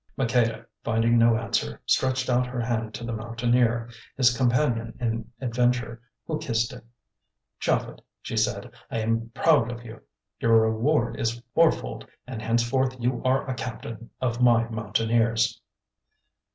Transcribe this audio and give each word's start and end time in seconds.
Maqueda, 0.17 0.65
finding 0.83 1.19
no 1.19 1.37
answer, 1.37 1.79
stretched 1.85 2.27
out 2.27 2.47
her 2.47 2.59
hand 2.59 2.91
to 2.95 3.03
the 3.03 3.13
Mountaineer, 3.13 3.87
his 4.17 4.35
companion 4.35 4.97
in 4.99 5.29
adventure, 5.39 6.01
who 6.25 6.39
kissed 6.39 6.73
it. 6.73 6.83
"Japhet," 7.59 8.01
she 8.19 8.35
said, 8.35 8.71
"I 8.89 8.97
am 8.97 9.29
proud 9.35 9.71
of 9.71 9.85
you; 9.85 10.01
your 10.39 10.59
reward 10.61 11.19
is 11.19 11.43
fourfold, 11.53 12.07
and 12.25 12.41
henceforth 12.41 12.95
you 12.99 13.21
are 13.23 13.47
a 13.47 13.53
captain 13.53 14.09
of 14.19 14.41
my 14.41 14.67
Mountaineers." 14.69 15.61